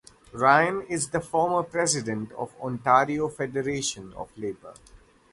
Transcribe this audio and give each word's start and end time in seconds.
Ryan 0.33 0.81
is 0.89 1.11
the 1.11 1.19
former 1.21 1.61
president 1.61 2.31
of 2.31 2.51
the 2.55 2.61
Ontario 2.65 3.29
Federation 3.29 4.11
of 4.13 4.35
Labour. 4.35 4.73